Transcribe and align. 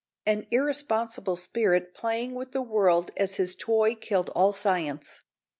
An 0.25 0.47
irresponsible 0.49 1.35
spirit 1.35 1.93
playing 1.93 2.33
with 2.33 2.53
the 2.53 2.61
world 2.63 3.11
as 3.17 3.35
his 3.35 3.55
toy 3.55 3.93
killed 3.93 4.31
all 4.33 4.51
science. 4.51 5.21